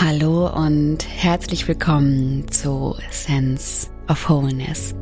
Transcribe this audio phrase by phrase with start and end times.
[0.00, 4.94] Hallo und herzlich willkommen zu Sense of Wholeness,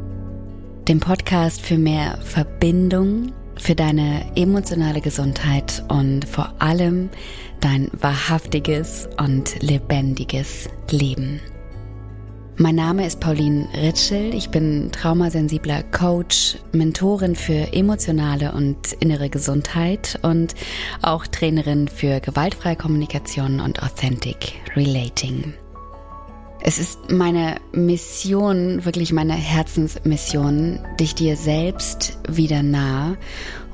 [0.89, 7.11] dem Podcast für mehr Verbindung, für deine emotionale Gesundheit und vor allem
[7.61, 11.43] dein wahrhaftiges und lebendiges Leben.
[12.59, 14.35] Mein Name ist Pauline Ritschel.
[14.35, 20.55] Ich bin traumasensibler Coach, Mentorin für emotionale und innere Gesundheit und
[21.03, 25.53] auch Trainerin für gewaltfreie Kommunikation und Authentic Relating.
[26.61, 33.19] Es ist meine Mission, wirklich meine Herzensmission, dich dir selbst wieder nah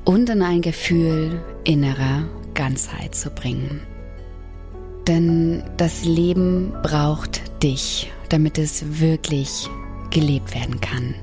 [0.04, 3.80] und in ein Gefühl innerer Ganzheit zu bringen.
[5.06, 9.68] Denn das Leben braucht dich damit es wirklich
[10.10, 11.14] gelebt werden kann.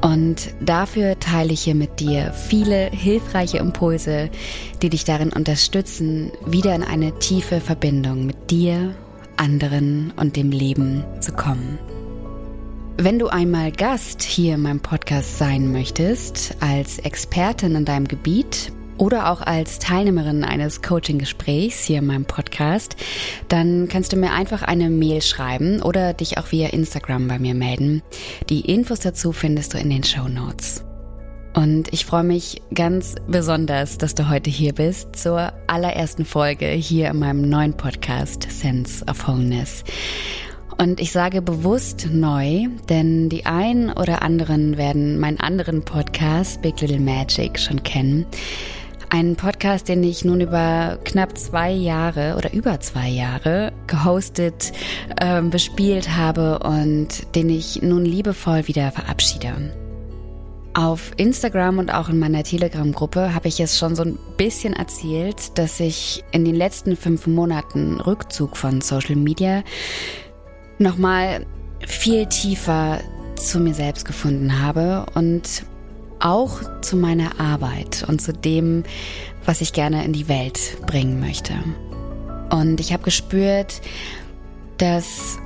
[0.00, 4.30] Und dafür teile ich hier mit dir viele hilfreiche Impulse,
[4.80, 8.94] die dich darin unterstützen, wieder in eine tiefe Verbindung mit dir,
[9.36, 11.78] anderen und dem Leben zu kommen.
[12.96, 18.72] Wenn du einmal Gast hier in meinem Podcast sein möchtest, als Expertin in deinem Gebiet,
[18.98, 22.96] oder auch als Teilnehmerin eines Coaching-Gesprächs hier in meinem Podcast,
[23.48, 27.54] dann kannst du mir einfach eine Mail schreiben oder dich auch via Instagram bei mir
[27.54, 28.02] melden.
[28.48, 30.84] Die Infos dazu findest du in den Show Notes.
[31.54, 37.08] Und ich freue mich ganz besonders, dass du heute hier bist zur allerersten Folge hier
[37.08, 39.82] in meinem neuen Podcast Sense of Wholeness.
[40.80, 46.80] Und ich sage bewusst neu, denn die einen oder anderen werden meinen anderen Podcast Big
[46.80, 48.26] Little Magic schon kennen.
[49.10, 54.72] Ein Podcast, den ich nun über knapp zwei Jahre oder über zwei Jahre gehostet,
[55.18, 59.72] äh, bespielt habe und den ich nun liebevoll wieder verabschiede.
[60.74, 65.56] Auf Instagram und auch in meiner Telegram-Gruppe habe ich es schon so ein bisschen erzählt,
[65.56, 69.62] dass ich in den letzten fünf Monaten Rückzug von Social Media
[70.78, 71.46] nochmal
[71.86, 73.00] viel tiefer
[73.36, 75.62] zu mir selbst gefunden habe und
[76.20, 78.84] auch zu meiner Arbeit und zu dem,
[79.44, 81.54] was ich gerne in die Welt bringen möchte.
[82.50, 83.80] Und ich habe gespürt,
[84.78, 85.38] dass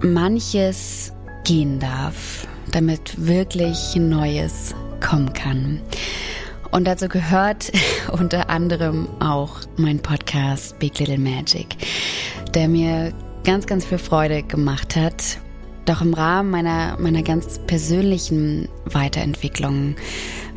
[0.00, 1.12] manches
[1.44, 5.80] gehen darf, damit wirklich Neues kommen kann.
[6.70, 7.72] Und dazu gehört
[8.12, 11.76] unter anderem auch mein Podcast Big Little Magic,
[12.54, 13.12] der mir
[13.44, 15.38] ganz, ganz viel Freude gemacht hat
[15.86, 19.96] doch im Rahmen meiner, meiner ganz persönlichen Weiterentwicklung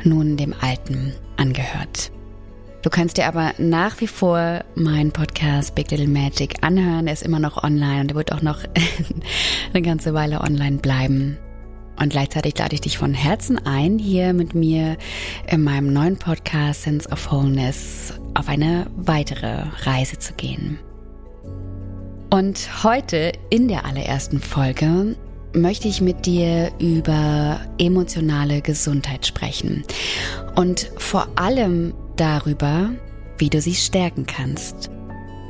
[0.03, 2.11] nun dem Alten angehört.
[2.81, 7.07] Du kannst dir aber nach wie vor meinen Podcast Big Little Magic anhören.
[7.07, 8.59] Er ist immer noch online und er wird auch noch
[9.73, 11.37] eine ganze Weile online bleiben.
[11.99, 14.97] Und gleichzeitig lade ich dich von Herzen ein, hier mit mir
[15.47, 20.79] in meinem neuen Podcast Sense of Wholeness auf eine weitere Reise zu gehen.
[22.29, 25.15] Und heute in der allerersten Folge
[25.53, 29.83] möchte ich mit dir über emotionale Gesundheit sprechen.
[30.55, 32.91] Und vor allem darüber,
[33.39, 34.91] wie du sie stärken kannst.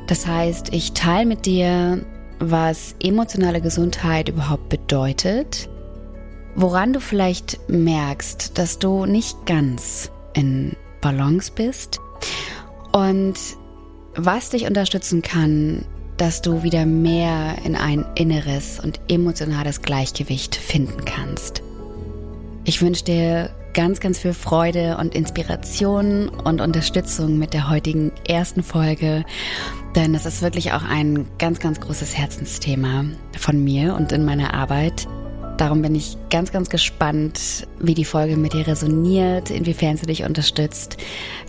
[0.06, 2.04] Das heißt, ich teile mit dir,
[2.38, 5.68] was emotionale Gesundheit überhaupt bedeutet,
[6.54, 12.00] woran du vielleicht merkst, dass du nicht ganz in Balance bist.
[12.92, 13.34] Und
[14.16, 15.84] was dich unterstützen kann,
[16.20, 21.62] dass du wieder mehr in ein inneres und emotionales Gleichgewicht finden kannst.
[22.64, 28.62] Ich wünsche dir ganz, ganz viel Freude und Inspiration und Unterstützung mit der heutigen ersten
[28.62, 29.24] Folge,
[29.96, 33.06] denn das ist wirklich auch ein ganz, ganz großes Herzensthema
[33.38, 35.08] von mir und in meiner Arbeit.
[35.60, 40.24] Darum bin ich ganz, ganz gespannt, wie die Folge mit dir resoniert, inwiefern sie dich
[40.24, 40.96] unterstützt.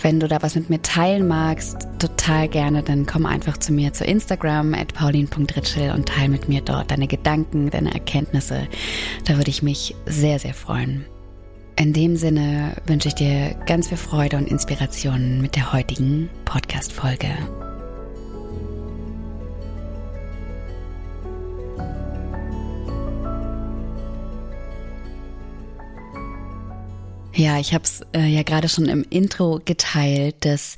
[0.01, 3.93] Wenn du da was mit mir teilen magst, total gerne, dann komm einfach zu mir
[3.93, 8.67] zu Instagram at paulin.ritschel und teile mit mir dort deine Gedanken, deine Erkenntnisse.
[9.23, 11.05] Da würde ich mich sehr, sehr freuen.
[11.77, 17.29] In dem Sinne wünsche ich dir ganz viel Freude und Inspiration mit der heutigen Podcast-Folge.
[27.41, 30.77] Ja, ich habe es äh, ja gerade schon im Intro geteilt, dass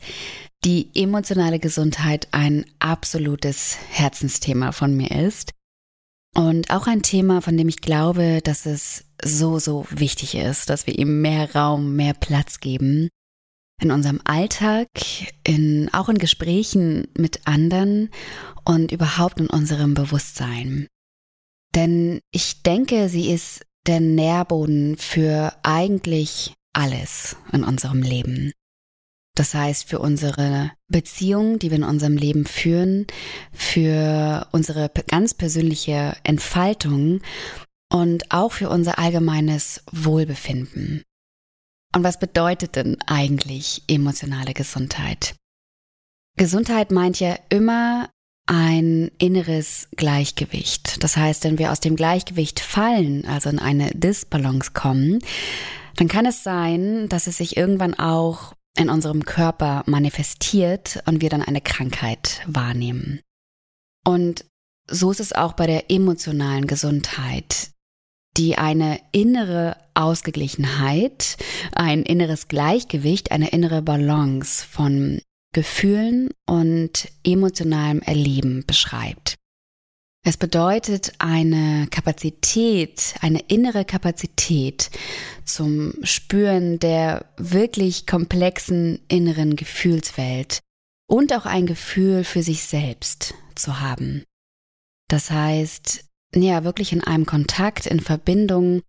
[0.63, 5.51] die emotionale Gesundheit ein absolutes Herzensthema von mir ist.
[6.33, 10.87] Und auch ein Thema, von dem ich glaube, dass es so, so wichtig ist, dass
[10.87, 13.09] wir ihm mehr Raum, mehr Platz geben.
[13.81, 14.87] In unserem Alltag,
[15.45, 18.09] in, auch in Gesprächen mit anderen
[18.63, 20.87] und überhaupt in unserem Bewusstsein.
[21.75, 28.51] Denn ich denke, sie ist der Nährboden für eigentlich alles in unserem Leben.
[29.35, 33.07] Das heißt, für unsere Beziehungen, die wir in unserem Leben führen,
[33.51, 37.21] für unsere ganz persönliche Entfaltung
[37.91, 41.03] und auch für unser allgemeines Wohlbefinden.
[41.95, 45.35] Und was bedeutet denn eigentlich emotionale Gesundheit?
[46.35, 48.09] Gesundheit meint ja immer
[48.45, 51.03] ein inneres Gleichgewicht.
[51.03, 55.19] Das heißt, wenn wir aus dem Gleichgewicht fallen, also in eine Disbalance kommen,
[55.95, 61.29] dann kann es sein, dass es sich irgendwann auch in unserem Körper manifestiert und wir
[61.29, 63.21] dann eine Krankheit wahrnehmen.
[64.03, 64.45] Und
[64.89, 67.69] so ist es auch bei der emotionalen Gesundheit,
[68.35, 71.37] die eine innere Ausgeglichenheit,
[71.73, 75.21] ein inneres Gleichgewicht, eine innere Balance von
[75.53, 79.35] Gefühlen und emotionalem Erleben beschreibt.
[80.25, 84.89] Es bedeutet eine Kapazität, eine innere Kapazität
[85.43, 90.59] zum Spüren der wirklich komplexen inneren Gefühlswelt
[91.09, 94.23] und auch ein Gefühl für sich selbst zu haben.
[95.09, 96.05] Das heißt,
[96.35, 98.81] ja, wirklich in einem Kontakt, in Verbindung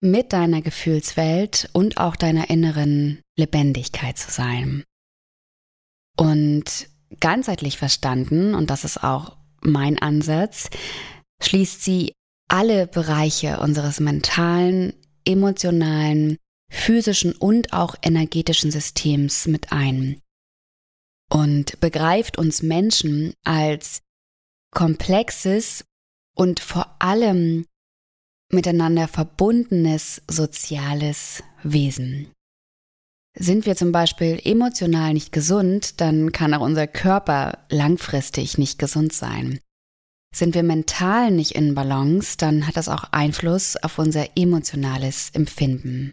[0.00, 4.84] mit deiner Gefühlswelt und auch deiner inneren Lebendigkeit zu sein.
[6.16, 6.88] Und
[7.20, 10.68] ganzheitlich verstanden, und das ist auch mein Ansatz,
[11.42, 12.12] schließt sie
[12.48, 14.92] alle Bereiche unseres mentalen,
[15.24, 16.36] emotionalen,
[16.70, 20.20] physischen und auch energetischen Systems mit ein
[21.32, 24.02] und begreift uns Menschen als
[24.70, 25.84] komplexes
[26.36, 27.66] und vor allem
[28.50, 32.30] miteinander verbundenes soziales Wesen.
[33.38, 39.12] Sind wir zum Beispiel emotional nicht gesund, dann kann auch unser Körper langfristig nicht gesund
[39.12, 39.58] sein.
[40.34, 46.12] Sind wir mental nicht in Balance, dann hat das auch Einfluss auf unser emotionales Empfinden.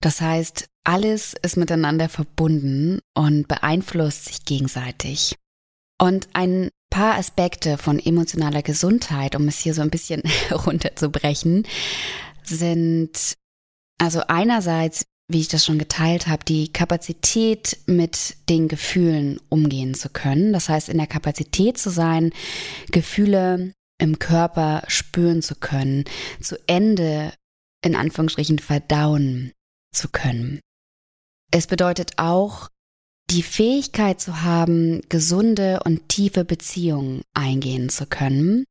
[0.00, 5.34] Das heißt, alles ist miteinander verbunden und beeinflusst sich gegenseitig.
[5.98, 11.66] Und ein paar Aspekte von emotionaler Gesundheit, um es hier so ein bisschen runterzubrechen,
[12.42, 13.34] sind
[13.98, 20.08] also einerseits wie ich das schon geteilt habe, die Kapazität mit den Gefühlen umgehen zu
[20.08, 20.52] können.
[20.52, 22.32] Das heißt, in der Kapazität zu sein,
[22.92, 26.04] Gefühle im Körper spüren zu können,
[26.40, 27.32] zu Ende
[27.82, 29.52] in Anführungsstrichen verdauen
[29.92, 30.60] zu können.
[31.50, 32.68] Es bedeutet auch,
[33.30, 38.64] die Fähigkeit zu haben, gesunde und tiefe Beziehungen eingehen zu können,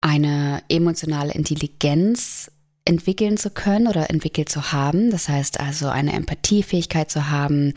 [0.00, 2.50] eine emotionale Intelligenz
[2.88, 5.10] entwickeln zu können oder entwickelt zu haben.
[5.10, 7.74] Das heißt also eine Empathiefähigkeit zu haben,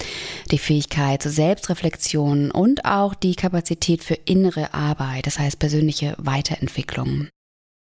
[0.49, 7.27] die Fähigkeit zur Selbstreflexion und auch die Kapazität für innere Arbeit, das heißt persönliche Weiterentwicklung.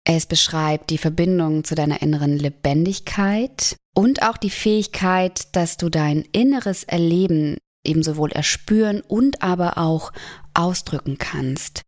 [0.08, 6.22] Es beschreibt die Verbindung zu deiner inneren Lebendigkeit und auch die Fähigkeit, dass du dein
[6.32, 10.12] inneres Erleben eben sowohl erspüren und aber auch
[10.54, 11.82] ausdrücken kannst.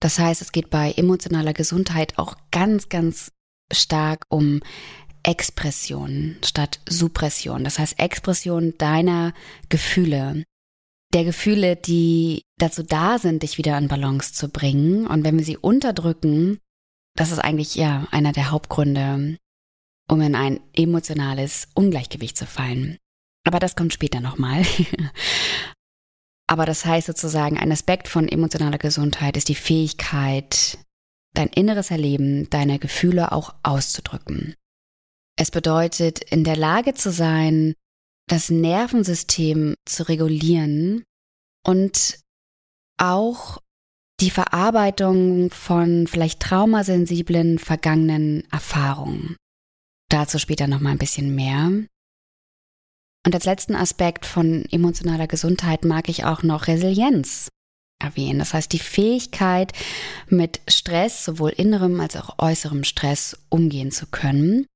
[0.00, 3.30] Das heißt, es geht bei emotionaler Gesundheit auch ganz, ganz
[3.72, 4.60] stark um
[5.22, 7.64] Expression statt Suppression.
[7.64, 9.32] Das heißt Expression deiner
[9.68, 10.44] Gefühle.
[11.12, 15.06] Der Gefühle, die dazu da sind, dich wieder in Balance zu bringen.
[15.06, 16.58] Und wenn wir sie unterdrücken,
[17.16, 19.36] das ist eigentlich ja einer der Hauptgründe,
[20.08, 22.96] um in ein emotionales Ungleichgewicht zu fallen.
[23.44, 24.64] Aber das kommt später nochmal.
[26.46, 30.78] Aber das heißt sozusagen, ein Aspekt von emotionaler Gesundheit ist die Fähigkeit,
[31.34, 34.54] dein inneres Erleben, deine Gefühle auch auszudrücken.
[35.36, 37.74] Es bedeutet, in der Lage zu sein,
[38.26, 41.04] das Nervensystem zu regulieren
[41.66, 42.20] und
[42.98, 43.58] auch
[44.20, 49.36] die Verarbeitung von vielleicht traumasensiblen vergangenen Erfahrungen.
[50.10, 51.66] Dazu später noch mal ein bisschen mehr.
[53.26, 57.48] Und als letzten Aspekt von emotionaler Gesundheit mag ich auch noch Resilienz
[58.00, 58.40] erwähnen.
[58.40, 59.72] Das heißt, die Fähigkeit,
[60.28, 64.66] mit Stress, sowohl innerem als auch äußerem Stress umgehen zu können,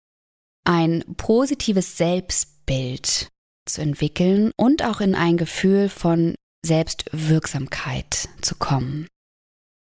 [0.65, 3.29] ein positives Selbstbild
[3.67, 9.07] zu entwickeln und auch in ein Gefühl von Selbstwirksamkeit zu kommen.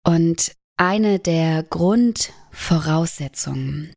[0.05, 3.93] Und eine der Grundvoraussetzungen,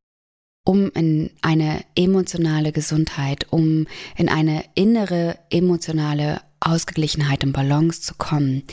[0.65, 8.64] um in eine emotionale Gesundheit, um in eine innere emotionale Ausgeglichenheit und Balance zu kommen,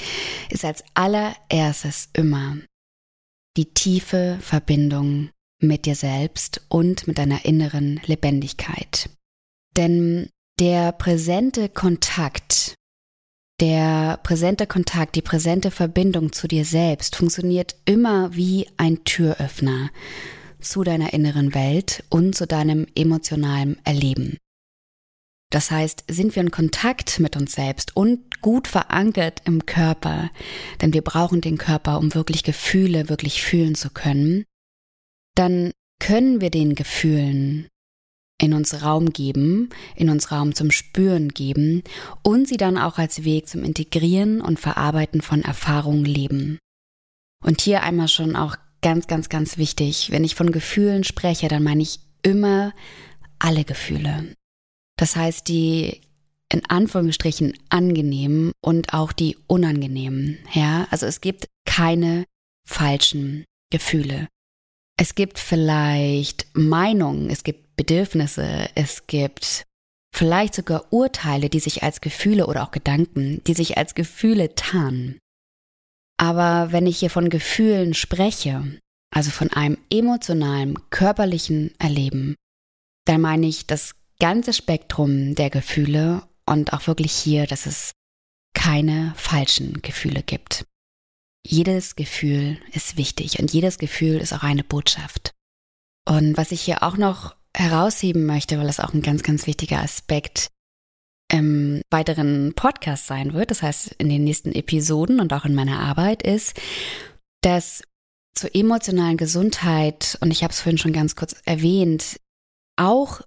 [0.51, 2.57] ist als allererstes immer
[3.57, 9.11] die tiefe Verbindung mit dir selbst und mit deiner inneren Lebendigkeit.
[9.77, 12.75] Denn der präsente Kontakt,
[13.61, 19.91] der präsente Kontakt, die präsente Verbindung zu dir selbst funktioniert immer wie ein Türöffner
[20.61, 24.39] zu deiner inneren Welt und zu deinem emotionalen Erleben.
[25.53, 30.31] Das heißt, sind wir in Kontakt mit uns selbst und gut verankert im Körper,
[30.81, 34.45] denn wir brauchen den Körper, um wirklich Gefühle wirklich fühlen zu können,
[35.35, 37.69] dann können wir den Gefühlen
[38.41, 41.83] in uns Raum geben, in uns Raum zum Spüren geben
[42.23, 46.59] und sie dann auch als Weg zum Integrieren und Verarbeiten von Erfahrungen leben.
[47.45, 51.63] Und hier einmal schon auch ganz, ganz, ganz wichtig, wenn ich von Gefühlen spreche, dann
[51.63, 52.73] meine ich immer
[53.39, 54.35] alle Gefühle.
[55.03, 56.01] Das heißt, die
[56.49, 60.39] in Anführungsstrichen angenehmen und auch die unangenehmen.
[60.53, 62.25] Ja, also es gibt keine
[62.65, 64.29] falschen Gefühle.
[64.97, 69.65] Es gibt vielleicht Meinungen, es gibt Bedürfnisse, es gibt
[70.15, 75.19] vielleicht sogar Urteile, die sich als Gefühle oder auch Gedanken, die sich als Gefühle tarnen.
[76.17, 78.79] Aber wenn ich hier von Gefühlen spreche,
[79.13, 82.37] also von einem emotionalen, körperlichen Erleben,
[83.05, 87.91] dann meine ich das ganze Spektrum der Gefühle und auch wirklich hier, dass es
[88.55, 90.65] keine falschen Gefühle gibt.
[91.45, 95.33] Jedes Gefühl ist wichtig und jedes Gefühl ist auch eine Botschaft.
[96.09, 99.83] Und was ich hier auch noch herausheben möchte, weil es auch ein ganz, ganz wichtiger
[99.83, 100.51] Aspekt
[101.29, 105.81] im weiteren Podcast sein wird, das heißt in den nächsten Episoden und auch in meiner
[105.81, 106.61] Arbeit, ist,
[107.41, 107.83] dass
[108.37, 112.21] zur emotionalen Gesundheit, und ich habe es vorhin schon ganz kurz erwähnt,
[112.77, 113.21] auch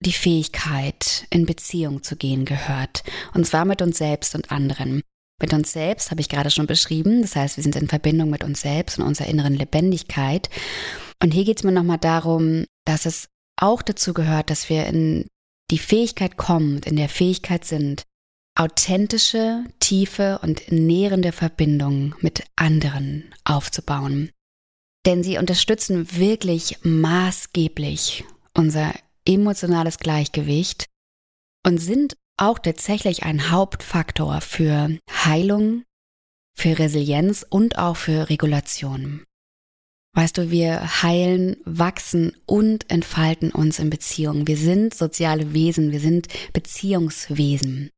[0.00, 3.02] die Fähigkeit, in Beziehung zu gehen gehört.
[3.34, 5.02] Und zwar mit uns selbst und anderen.
[5.40, 7.22] Mit uns selbst habe ich gerade schon beschrieben.
[7.22, 10.50] Das heißt, wir sind in Verbindung mit uns selbst und unserer inneren Lebendigkeit.
[11.22, 15.26] Und hier geht es mir nochmal darum, dass es auch dazu gehört, dass wir in
[15.70, 18.04] die Fähigkeit kommen, in der Fähigkeit sind,
[18.56, 24.30] authentische, tiefe und nährende Verbindungen mit anderen aufzubauen.
[25.06, 28.24] Denn sie unterstützen wirklich maßgeblich
[28.54, 28.92] unser
[29.28, 30.86] emotionales Gleichgewicht
[31.64, 35.84] und sind auch tatsächlich ein Hauptfaktor für Heilung,
[36.56, 39.24] für Resilienz und auch für Regulation.
[40.14, 44.46] Weißt du, wir heilen, wachsen und entfalten uns in Beziehungen.
[44.46, 47.90] Wir sind soziale Wesen, wir sind Beziehungswesen.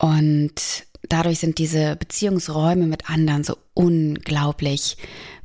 [0.00, 4.96] Und dadurch sind diese Beziehungsräume mit anderen so unglaublich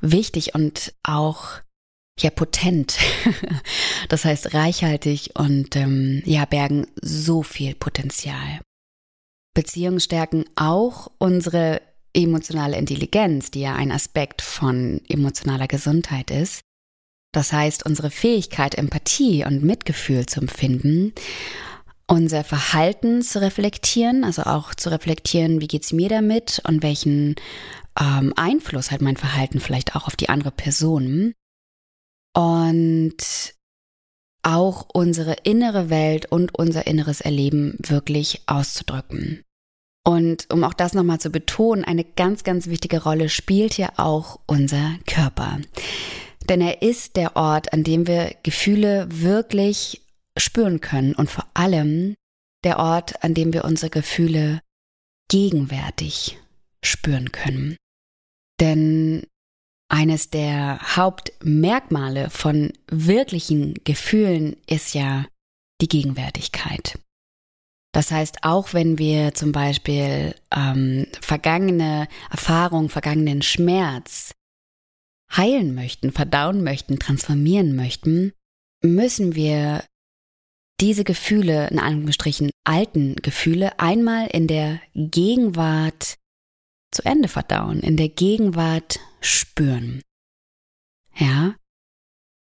[0.02, 1.62] wichtig und auch
[2.20, 2.98] ja potent.
[4.10, 8.62] das heißt reichhaltig und ähm, ja bergen so viel Potenzial.
[9.54, 11.82] Beziehungen stärken auch unsere
[12.14, 16.62] emotionale Intelligenz, die ja ein Aspekt von emotionaler Gesundheit ist.
[17.34, 21.14] Das heißt, unsere Fähigkeit, Empathie und Mitgefühl zu empfinden,
[22.08, 27.36] unser Verhalten zu reflektieren, also auch zu reflektieren, wie geht's mir damit und welchen
[28.00, 31.34] ähm, Einfluss hat mein Verhalten vielleicht auch auf die andere Person
[32.36, 33.16] und
[34.44, 39.42] auch unsere innere Welt und unser inneres Erleben wirklich auszudrücken.
[40.08, 44.40] Und um auch das nochmal zu betonen, eine ganz, ganz wichtige Rolle spielt hier auch
[44.46, 45.60] unser Körper.
[46.48, 50.02] Denn er ist der Ort, an dem wir Gefühle wirklich
[50.38, 52.14] spüren können und vor allem
[52.64, 54.62] der Ort, an dem wir unsere Gefühle
[55.28, 56.38] gegenwärtig
[56.84, 57.78] spüren können.
[58.60, 59.26] Denn
[59.96, 65.26] eines der Hauptmerkmale von wirklichen Gefühlen ist ja
[65.82, 67.00] die Gegenwärtigkeit.
[67.94, 74.34] Das heißt, auch wenn wir zum Beispiel ähm, vergangene Erfahrungen, vergangenen Schmerz
[75.34, 78.34] heilen möchten, verdauen möchten, transformieren möchten,
[78.84, 79.82] müssen wir
[80.82, 86.16] diese Gefühle, in Anführungsstrichen alten Gefühle, einmal in der Gegenwart
[86.92, 90.02] zu Ende verdauen, in der Gegenwart spüren.
[91.16, 91.56] Ja?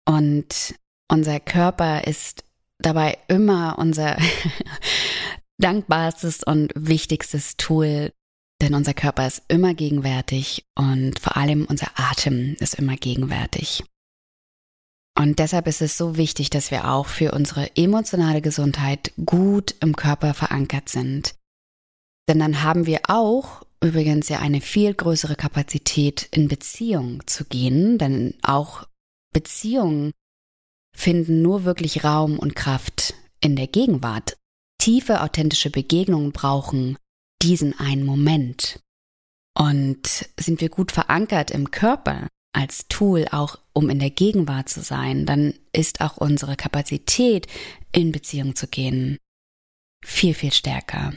[0.07, 0.75] Und
[1.11, 2.45] unser Körper ist
[2.79, 4.19] dabei immer unser
[5.59, 8.13] dankbarstes und wichtigstes Tool,
[8.61, 13.85] denn unser Körper ist immer gegenwärtig und vor allem unser Atem ist immer gegenwärtig.
[15.17, 19.95] Und deshalb ist es so wichtig, dass wir auch für unsere emotionale Gesundheit gut im
[19.95, 21.37] Körper verankert sind.
[22.29, 27.99] Denn dann haben wir auch übrigens ja eine viel größere Kapazität, in Beziehung zu gehen,
[27.99, 28.89] denn auch
[29.33, 30.13] Beziehungen
[30.97, 34.37] finden nur wirklich Raum und Kraft in der Gegenwart.
[34.79, 36.97] Tiefe, authentische Begegnungen brauchen
[37.43, 38.81] diesen einen Moment.
[39.57, 44.81] Und sind wir gut verankert im Körper als Tool, auch um in der Gegenwart zu
[44.81, 47.49] sein, dann ist auch unsere Kapazität,
[47.93, 49.19] in Beziehung zu gehen,
[50.05, 51.15] viel, viel stärker.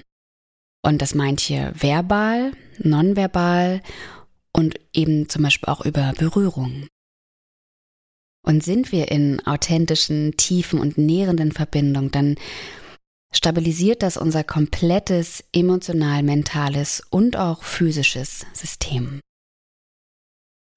[0.87, 3.81] Und das meint hier verbal, nonverbal
[4.53, 6.87] und eben zum Beispiel auch über Berührung.
[8.45, 12.35] Und sind wir in authentischen, tiefen und nährenden Verbindungen, dann
[13.33, 19.19] stabilisiert das unser komplettes emotional, mentales und auch physisches System.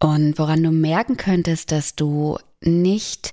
[0.02, 3.32] Und woran du merken könntest, dass du nicht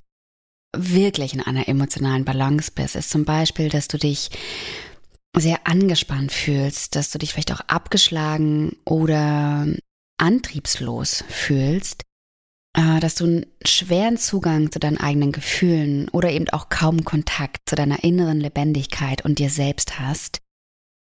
[0.76, 4.30] wirklich in einer emotionalen Balance bist, ist zum Beispiel, dass du dich
[5.36, 9.66] sehr angespannt fühlst, dass du dich vielleicht auch abgeschlagen oder
[10.18, 12.02] antriebslos fühlst,
[12.76, 17.68] äh, dass du einen schweren Zugang zu deinen eigenen Gefühlen oder eben auch kaum Kontakt
[17.68, 20.40] zu deiner inneren Lebendigkeit und dir selbst hast.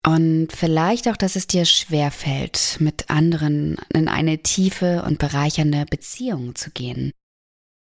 [0.06, 5.86] Und vielleicht auch, dass es dir schwer fällt, mit anderen in eine tiefe und bereichernde
[5.86, 7.12] Beziehung zu gehen.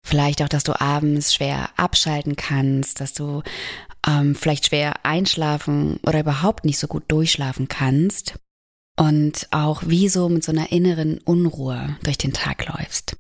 [0.06, 3.44] Vielleicht auch, dass du abends schwer abschalten kannst, dass du
[4.08, 8.36] ähm, vielleicht schwer einschlafen oder überhaupt nicht so gut durchschlafen kannst
[8.98, 13.18] und auch wie so mit so einer inneren Unruhe durch den Tag läufst.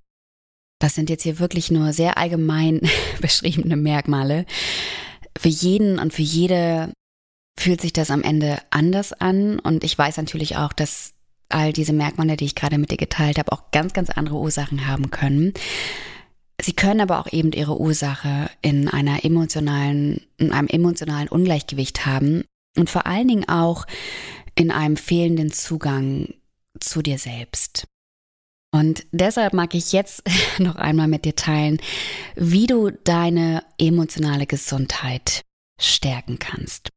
[0.79, 2.81] Das sind jetzt hier wirklich nur sehr allgemein
[3.21, 4.45] beschriebene Merkmale.
[5.37, 6.91] Für jeden und für jede
[7.59, 11.13] fühlt sich das am Ende anders an und ich weiß natürlich auch, dass
[11.49, 14.87] all diese Merkmale, die ich gerade mit dir geteilt habe, auch ganz, ganz andere Ursachen
[14.87, 15.53] haben können.
[16.61, 22.43] Sie können aber auch eben ihre Ursache in einer emotionalen, in einem emotionalen Ungleichgewicht haben
[22.77, 23.85] und vor allen Dingen auch
[24.55, 26.33] in einem fehlenden Zugang
[26.79, 27.87] zu dir selbst.
[28.71, 30.23] Und deshalb mag ich jetzt
[30.59, 31.79] noch einmal mit dir teilen,
[32.35, 35.43] wie du deine emotionale Gesundheit
[35.81, 36.89] stärken kannst.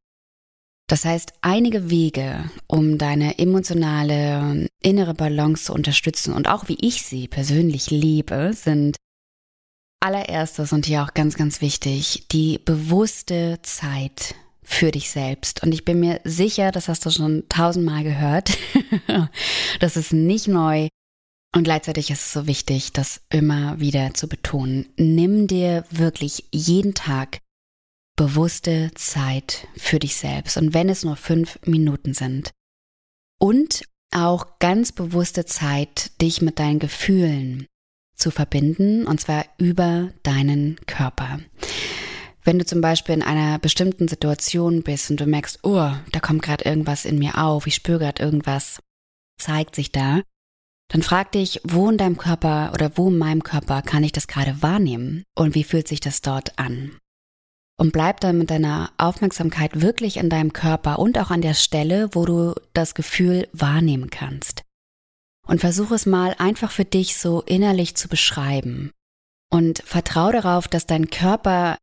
[0.87, 7.03] Das heißt, einige Wege, um deine emotionale innere Balance zu unterstützen und auch wie ich
[7.03, 8.97] sie persönlich lebe, sind
[10.03, 15.63] allererstes und hier auch ganz, ganz wichtig, die bewusste Zeit für dich selbst.
[15.63, 18.57] Und ich bin mir sicher, das hast du schon tausendmal gehört.
[19.79, 20.87] das ist nicht neu.
[21.55, 24.87] Und gleichzeitig ist es so wichtig, das immer wieder zu betonen.
[24.97, 27.39] Nimm dir wirklich jeden Tag
[28.15, 30.57] bewusste Zeit für dich selbst.
[30.57, 32.51] Und wenn es nur fünf Minuten sind.
[33.39, 37.67] Und auch ganz bewusste Zeit, dich mit deinen Gefühlen
[38.15, 41.39] zu verbinden, und zwar über deinen Körper.
[42.43, 46.41] Wenn du zum Beispiel in einer bestimmten Situation bist und du merkst, oh, da kommt
[46.41, 48.81] gerade irgendwas in mir auf, ich spüre gerade irgendwas,
[49.37, 50.21] zeigt sich da,
[50.89, 54.27] dann frag dich, wo in deinem Körper oder wo in meinem Körper kann ich das
[54.27, 56.97] gerade wahrnehmen und wie fühlt sich das dort an?
[57.79, 62.09] Und bleib dann mit deiner Aufmerksamkeit wirklich in deinem Körper und auch an der Stelle,
[62.13, 64.61] wo du das Gefühl wahrnehmen kannst.
[65.47, 68.91] Und versuch es mal einfach für dich so innerlich zu beschreiben.
[69.51, 71.77] Und vertrau darauf, dass dein Körper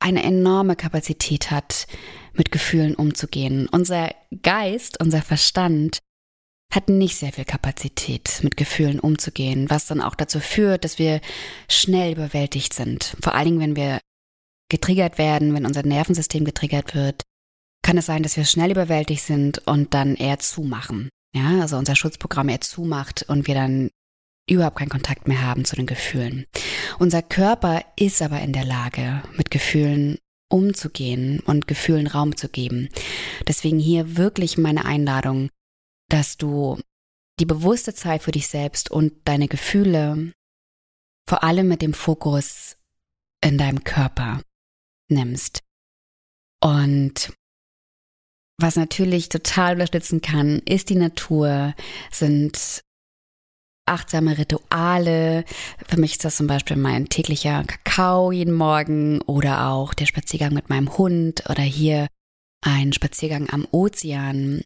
[0.00, 1.86] eine enorme Kapazität hat,
[2.34, 3.68] mit Gefühlen umzugehen.
[3.68, 5.98] Unser Geist, unser Verstand
[6.72, 11.20] hat nicht sehr viel Kapazität, mit Gefühlen umzugehen, was dann auch dazu führt, dass wir
[11.68, 13.16] schnell überwältigt sind.
[13.22, 14.00] Vor allen Dingen, wenn wir
[14.70, 17.22] getriggert werden, wenn unser Nervensystem getriggert wird,
[17.82, 21.08] kann es sein, dass wir schnell überwältigt sind und dann eher zumachen.
[21.34, 23.90] Ja, also unser Schutzprogramm eher zumacht und wir dann
[24.48, 26.46] überhaupt keinen Kontakt mehr haben zu den Gefühlen.
[26.98, 30.18] Unser Körper ist aber in der Lage, mit Gefühlen
[30.50, 32.88] umzugehen und Gefühlen Raum zu geben.
[33.46, 35.50] Deswegen hier wirklich meine Einladung,
[36.08, 36.80] dass du
[37.38, 40.32] die bewusste Zeit für dich selbst und deine Gefühle
[41.28, 42.76] vor allem mit dem Fokus
[43.44, 44.40] in deinem Körper
[45.08, 45.60] nimmst.
[46.60, 47.32] Und
[48.60, 51.74] was natürlich total unterstützen kann, ist die Natur,
[52.10, 52.82] sind
[53.86, 55.44] achtsame Rituale.
[55.86, 60.52] Für mich ist das zum Beispiel mein täglicher Kakao jeden Morgen oder auch der Spaziergang
[60.52, 62.08] mit meinem Hund oder hier
[62.60, 64.62] ein Spaziergang am Ozean.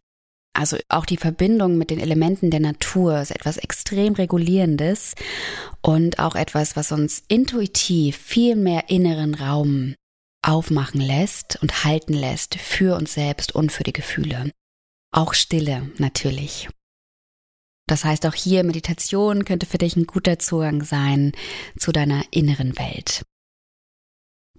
[0.55, 5.15] Also auch die Verbindung mit den Elementen der Natur ist etwas extrem regulierendes
[5.81, 9.95] und auch etwas, was uns intuitiv viel mehr inneren Raum
[10.43, 14.51] aufmachen lässt und halten lässt für uns selbst und für die Gefühle.
[15.11, 16.69] Auch Stille natürlich.
[17.87, 21.33] Das heißt, auch hier Meditation könnte für dich ein guter Zugang sein
[21.77, 23.23] zu deiner inneren Welt.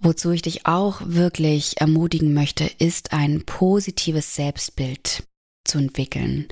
[0.01, 5.23] Wozu ich dich auch wirklich ermutigen möchte, ist ein positives Selbstbild
[5.63, 6.47] zu entwickeln.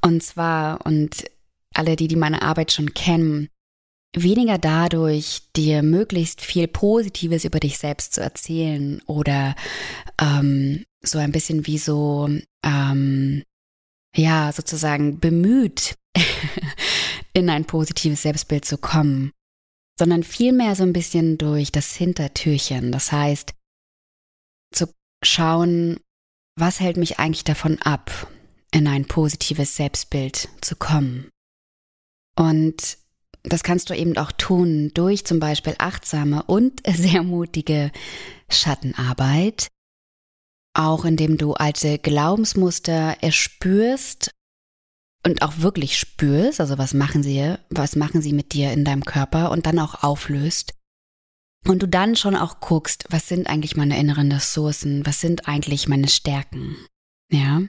[0.00, 1.24] Und zwar, und
[1.74, 3.48] alle, die, die meine Arbeit schon kennen,
[4.16, 9.54] weniger dadurch, dir möglichst viel Positives über dich selbst zu erzählen oder
[10.20, 12.28] ähm, so ein bisschen wie so,
[12.64, 13.44] ähm,
[14.16, 15.96] ja, sozusagen bemüht,
[17.32, 19.32] in ein positives Selbstbild zu kommen,
[19.98, 22.90] sondern vielmehr so ein bisschen durch das Hintertürchen.
[22.92, 23.54] Das heißt,
[24.72, 24.92] zu
[25.22, 26.00] schauen,
[26.56, 28.28] was hält mich eigentlich davon ab,
[28.72, 31.30] in ein positives Selbstbild zu kommen.
[32.36, 32.98] Und
[33.42, 37.90] das kannst du eben auch tun durch zum Beispiel achtsame und sehr mutige
[38.50, 39.68] Schattenarbeit.
[40.74, 44.30] auch indem du alte Glaubensmuster erspürst
[45.26, 49.04] und auch wirklich spürst, also was machen sie, was machen sie mit dir in deinem
[49.04, 50.74] Körper und dann auch auflöst.
[51.66, 55.88] Und du dann schon auch guckst, was sind eigentlich meine inneren Ressourcen, was sind eigentlich
[55.88, 56.76] meine Stärken.
[57.30, 57.62] Ja.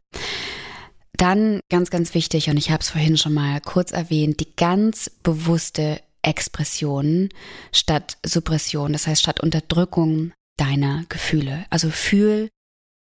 [1.13, 5.09] Dann ganz, ganz wichtig, und ich habe es vorhin schon mal kurz erwähnt, die ganz
[5.09, 7.29] bewusste Expression
[7.71, 11.65] statt Suppression, das heißt statt Unterdrückung deiner Gefühle.
[11.69, 12.49] Also fühl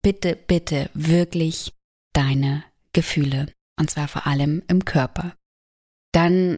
[0.03, 1.73] bitte, bitte wirklich
[2.13, 3.47] deine Gefühle
[3.79, 5.35] und zwar vor allem im Körper.
[6.13, 6.57] Dann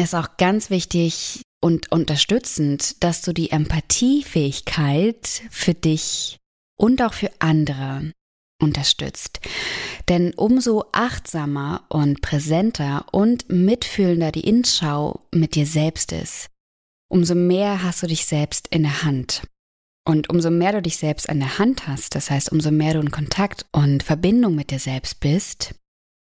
[0.00, 6.36] ist auch ganz wichtig und unterstützend, dass du die Empathiefähigkeit für dich
[6.76, 8.12] und auch für andere
[8.60, 9.40] unterstützt.
[10.08, 16.50] Denn umso achtsamer und präsenter und mitfühlender die Inschau mit dir selbst ist,
[17.08, 19.42] umso mehr hast du dich selbst in der Hand.
[20.06, 23.00] Und umso mehr du dich selbst an der Hand hast, das heißt, umso mehr du
[23.00, 25.74] in Kontakt und Verbindung mit dir selbst bist,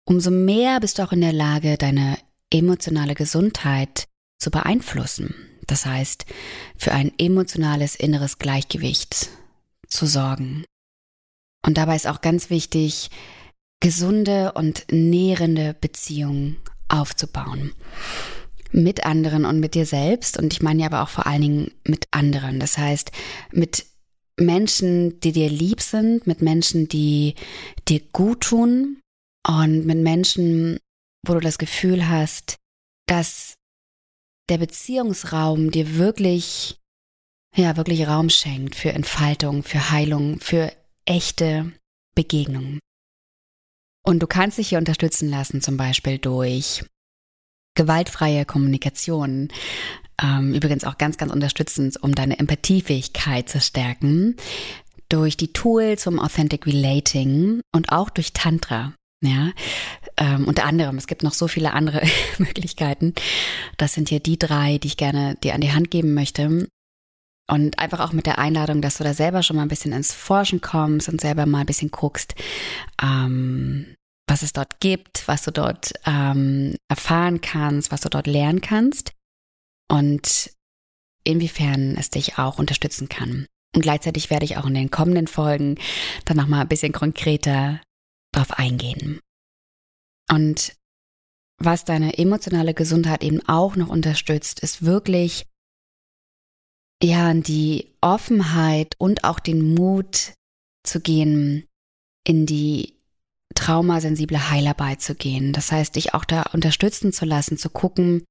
[0.07, 2.19] umso mehr bist du auch in der Lage, deine
[2.53, 4.07] emotionale Gesundheit
[4.39, 5.35] zu beeinflussen.
[5.67, 6.27] Das heißt,
[6.77, 9.31] für ein emotionales inneres Gleichgewicht
[9.89, 10.65] zu sorgen.
[11.65, 13.09] Und dabei ist auch ganz wichtig,
[13.81, 16.57] gesunde und nährende Beziehungen
[16.89, 17.73] aufzubauen.
[18.73, 20.39] Mit anderen und mit dir selbst.
[20.39, 22.59] Und ich meine ja aber auch vor allen Dingen mit anderen.
[22.59, 23.13] Das heißt,
[23.53, 23.87] mit
[24.39, 27.35] Menschen, die dir lieb sind, mit Menschen, die
[27.89, 29.01] dir gut tun
[29.47, 30.79] und mit Menschen,
[31.27, 32.57] wo du das Gefühl hast,
[33.07, 33.57] dass
[34.49, 36.79] der Beziehungsraum dir wirklich,
[37.57, 40.73] ja, wirklich Raum schenkt für Entfaltung, für Heilung, für
[41.07, 41.73] echte
[42.15, 42.81] Begegnungen.
[44.05, 46.85] Und du kannst dich hier unterstützen lassen, zum Beispiel durch
[47.75, 49.49] gewaltfreie Kommunikation.
[50.23, 54.37] Ähm, übrigens auch ganz, ganz unterstützend, um deine Empathiefähigkeit zu stärken.
[55.09, 58.95] Durch die Tools zum Authentic Relating und auch durch Tantra.
[59.23, 59.53] Ja,
[60.19, 62.03] ähm, unter anderem, es gibt noch so viele andere
[62.39, 63.15] Möglichkeiten.
[63.79, 66.69] Das sind hier die drei, die ich gerne dir an die Hand geben möchte.
[67.47, 70.15] Und einfach auch mit der Einladung, dass du da selber schon mal ein bisschen ins
[70.15, 72.35] Forschen kommst und selber mal ein bisschen guckst,
[73.03, 73.95] ähm,
[74.27, 79.13] was es dort gibt, was du dort ähm, erfahren kannst, was du dort lernen kannst
[79.91, 80.51] und
[81.25, 83.47] inwiefern es dich auch unterstützen kann.
[83.75, 85.77] Und gleichzeitig werde ich auch in den kommenden Folgen
[86.25, 87.81] dann nochmal ein bisschen konkreter
[88.33, 89.21] drauf eingehen.
[90.31, 90.75] Und
[91.59, 95.47] was deine emotionale Gesundheit eben auch noch unterstützt, ist wirklich
[97.03, 100.33] ja, die Offenheit und auch den Mut
[100.85, 101.67] zu gehen,
[102.27, 102.95] in die
[103.55, 105.53] traumasensible Heilarbeit zu gehen.
[105.53, 108.25] Das heißt, dich auch da unterstützen zu lassen, zu gucken,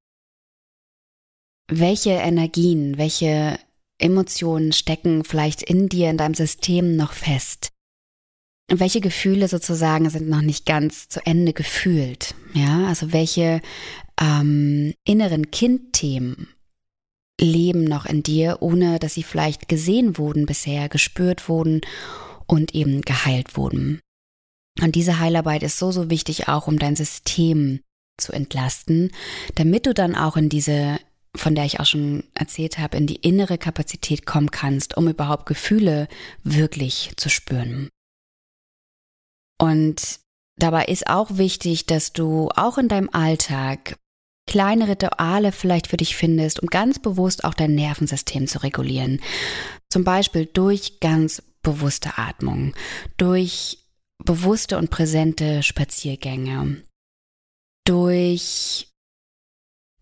[1.68, 3.58] welche Energien, welche
[3.98, 7.70] Emotionen stecken vielleicht in dir, in deinem System noch fest.
[8.68, 12.34] Welche Gefühle sozusagen sind noch nicht ganz zu Ende gefühlt?
[12.54, 13.60] Ja, also welche
[14.20, 16.48] ähm, inneren Kindthemen
[17.40, 21.80] leben noch in dir, ohne dass sie vielleicht gesehen wurden bisher, gespürt wurden
[22.46, 24.00] und eben geheilt wurden.
[24.80, 27.80] Und diese Heilarbeit ist so, so wichtig auch, um dein System
[28.18, 29.10] zu entlasten,
[29.54, 30.98] damit du dann auch in diese,
[31.36, 35.46] von der ich auch schon erzählt habe, in die innere Kapazität kommen kannst, um überhaupt
[35.46, 36.08] Gefühle
[36.42, 37.88] wirklich zu spüren.
[39.60, 40.20] Und
[40.56, 43.96] dabei ist auch wichtig, dass du auch in deinem Alltag
[44.46, 49.20] kleine Rituale vielleicht für dich findest, um ganz bewusst auch dein Nervensystem zu regulieren.
[49.90, 52.74] Zum Beispiel durch ganz bewusste Atmung,
[53.16, 53.78] durch
[54.24, 56.82] bewusste und präsente Spaziergänge,
[57.84, 58.88] durch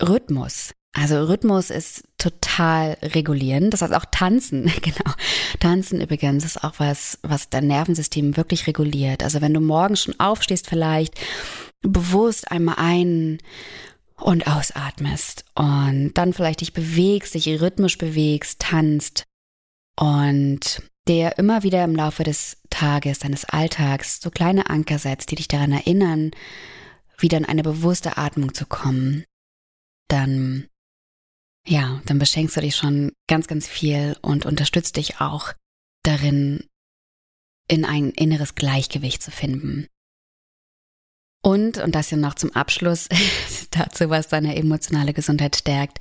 [0.01, 0.73] Rhythmus.
[0.95, 3.73] Also Rhythmus ist total regulierend.
[3.73, 5.15] Das heißt auch Tanzen, genau.
[5.59, 9.23] Tanzen übrigens ist auch was, was dein Nervensystem wirklich reguliert.
[9.23, 11.19] Also wenn du morgens schon aufstehst, vielleicht
[11.81, 13.39] bewusst einmal ein
[14.23, 15.45] und ausatmest.
[15.55, 19.25] Und dann vielleicht dich bewegst, dich rhythmisch bewegst, tanzt.
[19.99, 25.37] Und der immer wieder im Laufe des Tages, deines Alltags so kleine Anker setzt, die
[25.37, 26.31] dich daran erinnern,
[27.19, 29.25] wieder in eine bewusste Atmung zu kommen,
[30.09, 30.69] dann,
[31.67, 35.53] ja, dann beschenkst du dich schon ganz, ganz viel und unterstützt dich auch
[36.03, 36.65] darin,
[37.69, 39.87] in ein inneres Gleichgewicht zu finden.
[41.45, 43.09] Und, und das ja noch zum Abschluss
[43.71, 45.99] dazu, was deine emotionale Gesundheit stärkt,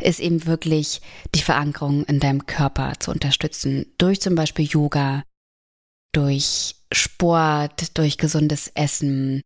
[0.00, 1.02] ist eben wirklich
[1.34, 3.86] die Verankerung in deinem Körper zu unterstützen.
[3.98, 5.24] Durch zum Beispiel Yoga,
[6.14, 9.42] durch Sport, durch gesundes Essen,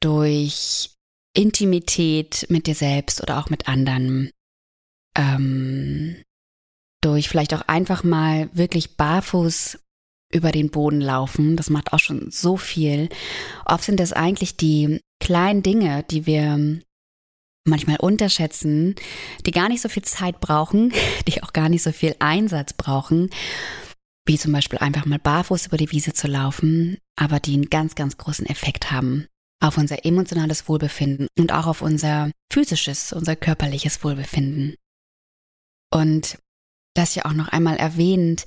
[0.00, 0.90] durch
[1.34, 4.30] Intimität mit dir selbst oder auch mit anderen.
[5.14, 6.22] Ähm,
[7.02, 9.78] durch vielleicht auch einfach mal wirklich barfuß
[10.32, 11.56] über den Boden laufen.
[11.56, 13.08] Das macht auch schon so viel.
[13.64, 16.80] Oft sind das eigentlich die kleinen Dinge, die wir
[17.64, 18.94] manchmal unterschätzen,
[19.46, 20.92] die gar nicht so viel Zeit brauchen,
[21.28, 23.30] die auch gar nicht so viel Einsatz brauchen,
[24.26, 27.94] wie zum Beispiel einfach mal barfuß über die Wiese zu laufen, aber die einen ganz,
[27.94, 29.26] ganz großen Effekt haben
[29.60, 34.76] auf unser emotionales Wohlbefinden und auch auf unser physisches, unser körperliches Wohlbefinden.
[35.92, 36.38] Und
[36.94, 38.46] das ja auch noch einmal erwähnt,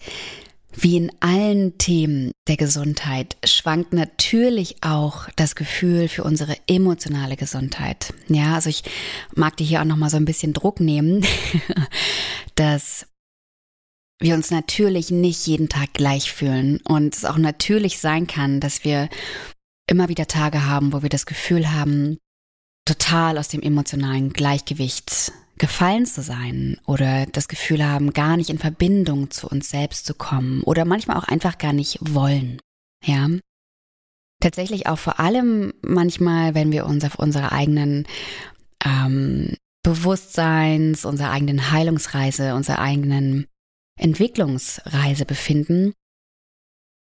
[0.73, 8.13] wie in allen Themen der Gesundheit schwankt natürlich auch das Gefühl für unsere emotionale Gesundheit.
[8.27, 8.83] Ja, also ich
[9.35, 11.25] mag dir hier auch noch mal so ein bisschen Druck nehmen,
[12.55, 13.07] dass
[14.19, 18.83] wir uns natürlich nicht jeden Tag gleich fühlen und es auch natürlich sein kann, dass
[18.83, 19.09] wir
[19.87, 22.17] immer wieder Tage haben, wo wir das Gefühl haben,
[22.85, 25.31] total aus dem emotionalen Gleichgewicht
[25.61, 30.15] gefallen zu sein oder das Gefühl haben, gar nicht in Verbindung zu uns selbst zu
[30.15, 32.59] kommen oder manchmal auch einfach gar nicht wollen.
[33.05, 33.29] Ja.
[34.41, 38.07] Tatsächlich auch vor allem manchmal, wenn wir uns auf unserer eigenen
[38.83, 43.45] ähm, Bewusstseins, unserer eigenen Heilungsreise, unserer eigenen
[43.99, 45.93] Entwicklungsreise befinden,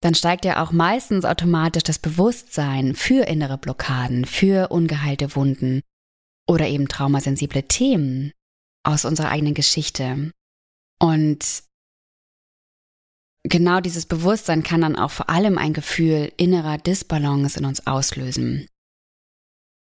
[0.00, 5.80] dann steigt ja auch meistens automatisch das Bewusstsein für innere Blockaden, für ungeheilte Wunden
[6.46, 8.30] oder eben traumasensible Themen
[8.84, 10.30] aus unserer eigenen Geschichte.
[11.00, 11.64] Und
[13.42, 18.68] genau dieses Bewusstsein kann dann auch vor allem ein Gefühl innerer Disbalance in uns auslösen.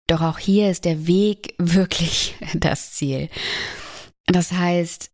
[0.09, 3.29] Doch auch hier ist der Weg wirklich das Ziel.
[4.27, 5.11] Das heißt,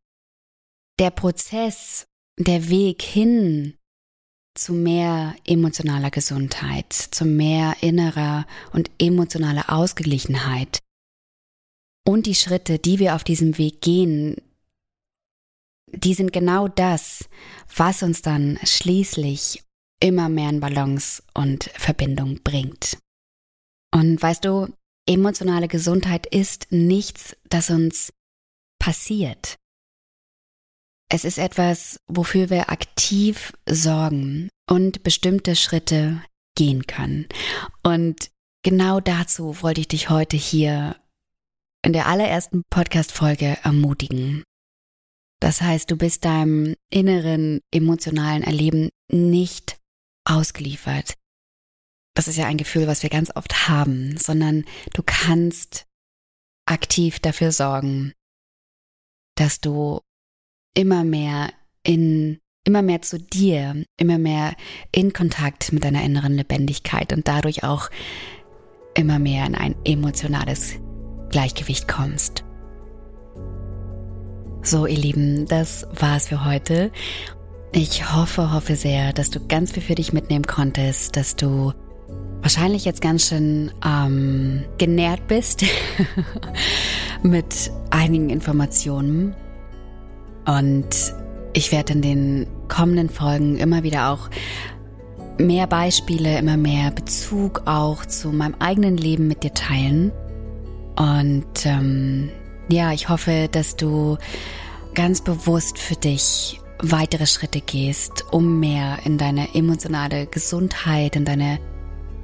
[0.98, 2.06] der Prozess,
[2.38, 3.76] der Weg hin
[4.56, 10.78] zu mehr emotionaler Gesundheit, zu mehr innerer und emotionaler Ausgeglichenheit,
[12.06, 14.36] und die Schritte, die wir auf diesem Weg gehen,
[15.92, 17.28] die sind genau das,
[17.74, 19.62] was uns dann schließlich
[20.00, 22.98] immer mehr in Balance und Verbindung bringt.
[23.92, 24.68] Und weißt du,
[25.08, 28.12] emotionale Gesundheit ist nichts, das uns
[28.78, 29.56] passiert.
[31.10, 36.22] Es ist etwas, wofür wir aktiv sorgen und bestimmte Schritte
[36.56, 37.28] gehen können.
[37.82, 38.30] Und
[38.62, 40.96] genau dazu wollte ich dich heute hier
[41.84, 44.42] in der allerersten Podcast-Folge ermutigen.
[45.40, 49.78] Das heißt, du bist deinem inneren emotionalen Erleben nicht
[50.24, 51.14] ausgeliefert.
[52.16, 55.84] Das ist ja ein Gefühl, was wir ganz oft haben, sondern du kannst
[56.66, 58.14] aktiv dafür sorgen,
[59.36, 60.00] dass du
[60.74, 64.56] immer mehr in, immer mehr zu dir, immer mehr
[64.92, 67.90] in Kontakt mit deiner inneren Lebendigkeit und dadurch auch
[68.94, 70.78] immer mehr in ein emotionales
[71.34, 72.44] Gleichgewicht kommst.
[74.62, 76.92] So, ihr Lieben, das war's für heute.
[77.72, 81.72] Ich hoffe, hoffe sehr, dass du ganz viel für dich mitnehmen konntest, dass du
[82.40, 85.64] wahrscheinlich jetzt ganz schön ähm, genährt bist
[87.24, 89.34] mit einigen Informationen.
[90.46, 91.14] Und
[91.52, 94.30] ich werde in den kommenden Folgen immer wieder auch
[95.38, 100.12] mehr Beispiele, immer mehr Bezug auch zu meinem eigenen Leben mit dir teilen.
[100.96, 102.30] Und ähm,
[102.68, 104.18] ja, ich hoffe, dass du
[104.94, 111.58] ganz bewusst für dich weitere Schritte gehst, um mehr in deine emotionale Gesundheit, in deine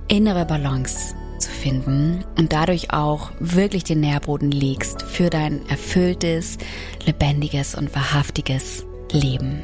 [0.08, 6.58] innere Balance zu finden und dadurch auch wirklich den Nährboden legst für dein erfülltes,
[7.06, 9.62] lebendiges und wahrhaftiges Leben.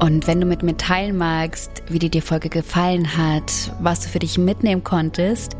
[0.00, 4.08] Und wenn du mit mir teilen magst, wie dir die Folge gefallen hat, was du
[4.08, 5.56] für dich mitnehmen konntest,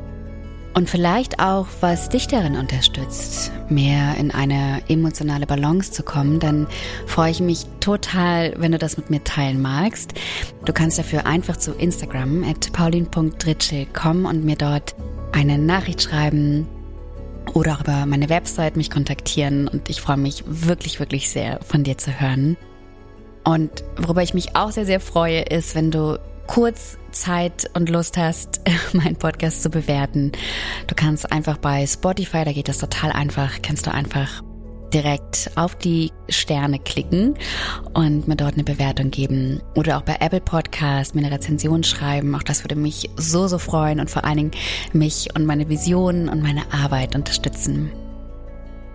[0.74, 6.66] und vielleicht auch, was dich darin unterstützt, mehr in eine emotionale Balance zu kommen, dann
[7.06, 10.14] freue ich mich total, wenn du das mit mir teilen magst.
[10.64, 14.96] Du kannst dafür einfach zu Instagram at paulin.ritschel kommen und mir dort
[15.30, 16.66] eine Nachricht schreiben
[17.52, 21.84] oder auch über meine Website mich kontaktieren und ich freue mich wirklich, wirklich sehr von
[21.84, 22.56] dir zu hören.
[23.44, 28.16] Und worüber ich mich auch sehr, sehr freue, ist, wenn du kurz Zeit und Lust
[28.16, 28.60] hast,
[28.92, 30.32] meinen Podcast zu bewerten.
[30.86, 34.42] Du kannst einfach bei Spotify, da geht das total einfach, kannst du einfach
[34.94, 37.34] direkt auf die Sterne klicken
[37.94, 39.60] und mir dort eine Bewertung geben.
[39.74, 42.34] Oder auch bei Apple Podcast mir eine Rezension schreiben.
[42.36, 44.50] Auch das würde mich so, so freuen und vor allen Dingen
[44.92, 47.90] mich und meine Visionen und meine Arbeit unterstützen.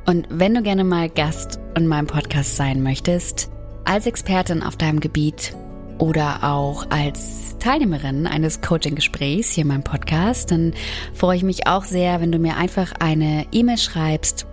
[0.06, 3.52] Und wenn du gerne mal Gast in meinem Podcast sein möchtest,
[3.84, 5.54] als Expertin auf deinem Gebiet,
[6.00, 10.74] oder auch als Teilnehmerin eines Coaching-Gesprächs hier in meinem Podcast, dann
[11.14, 14.48] freue ich mich auch sehr, wenn du mir einfach eine E-Mail schreibst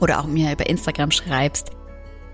[0.00, 1.70] oder auch mir über Instagram schreibst.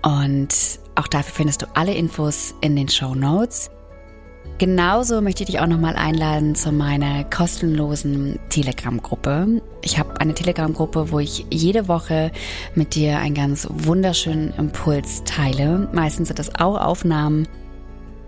[0.01, 3.69] Und auch dafür findest du alle Infos in den Show Notes.
[4.57, 9.61] Genauso möchte ich dich auch nochmal einladen zu meiner kostenlosen Telegram-Gruppe.
[9.81, 12.31] Ich habe eine Telegram-Gruppe, wo ich jede Woche
[12.73, 15.89] mit dir einen ganz wunderschönen Impuls teile.
[15.91, 17.49] Meistens sind das auch Aufnahmen.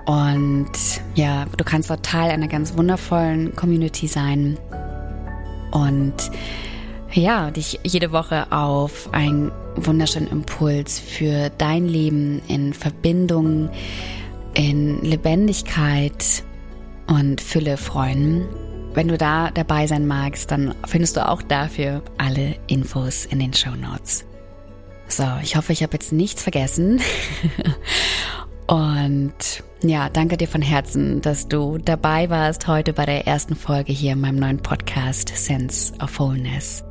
[0.07, 0.71] Und
[1.15, 4.57] ja, du kannst dort Teil einer ganz wundervollen Community sein.
[5.71, 6.15] Und
[7.11, 13.69] ja, dich jede Woche auf einen wunderschönen Impuls für dein Leben in Verbindung
[14.53, 16.43] in Lebendigkeit
[17.07, 18.47] und Fülle freuen.
[18.93, 23.53] Wenn du da dabei sein magst, dann findest du auch dafür alle Infos in den
[23.53, 24.25] Show Notes.
[25.09, 27.01] So, ich hoffe, ich habe jetzt nichts vergessen.
[28.67, 33.93] Und ja, danke dir von Herzen, dass du dabei warst heute bei der ersten Folge
[33.93, 36.83] hier in meinem neuen Podcast Sense of Wholeness.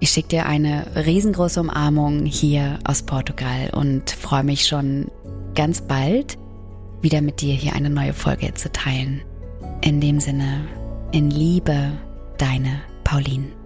[0.00, 5.10] Ich schicke dir eine riesengroße Umarmung hier aus Portugal und freue mich schon
[5.54, 6.38] ganz bald
[7.02, 9.22] wieder mit dir hier eine neue Folge zu teilen.
[9.82, 10.66] In dem Sinne,
[11.12, 11.92] in Liebe,
[12.38, 13.61] deine Pauline.